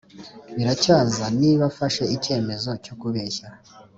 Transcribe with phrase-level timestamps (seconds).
[0.55, 3.47] biracyaza, niba mfashe icyemezo cyo kubeshya